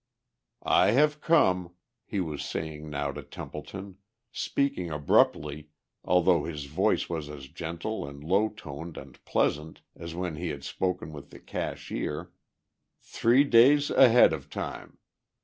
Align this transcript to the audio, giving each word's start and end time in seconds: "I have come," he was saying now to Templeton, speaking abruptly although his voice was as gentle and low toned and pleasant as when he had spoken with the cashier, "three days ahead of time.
"I 0.63 0.93
have 0.93 1.21
come," 1.21 1.75
he 2.07 2.19
was 2.19 2.43
saying 2.43 2.89
now 2.89 3.11
to 3.11 3.21
Templeton, 3.21 3.99
speaking 4.31 4.89
abruptly 4.89 5.69
although 6.03 6.43
his 6.45 6.65
voice 6.65 7.07
was 7.07 7.29
as 7.29 7.47
gentle 7.47 8.07
and 8.09 8.23
low 8.23 8.49
toned 8.49 8.97
and 8.97 9.23
pleasant 9.25 9.83
as 9.95 10.15
when 10.15 10.37
he 10.37 10.47
had 10.47 10.63
spoken 10.63 11.13
with 11.13 11.29
the 11.29 11.39
cashier, 11.39 12.31
"three 12.99 13.43
days 13.43 13.91
ahead 13.91 14.33
of 14.33 14.49
time. 14.49 14.97